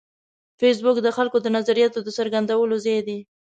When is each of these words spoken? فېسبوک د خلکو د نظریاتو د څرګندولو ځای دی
فېسبوک 0.59 0.97
د 1.03 1.07
خلکو 1.17 1.37
د 1.41 1.47
نظریاتو 1.57 1.99
د 2.03 2.07
څرګندولو 2.17 2.75
ځای 2.85 2.99
دی 3.07 3.17